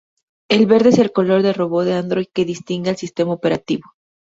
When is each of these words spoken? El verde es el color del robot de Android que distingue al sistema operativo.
El 0.49 0.65
verde 0.65 0.89
es 0.89 0.97
el 0.97 1.11
color 1.11 1.43
del 1.43 1.53
robot 1.53 1.85
de 1.85 1.93
Android 1.93 2.25
que 2.33 2.43
distingue 2.43 2.89
al 2.89 2.97
sistema 2.97 3.33
operativo. 3.33 3.83